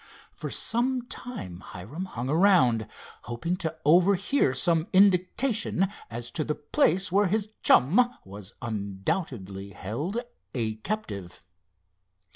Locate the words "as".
6.09-6.31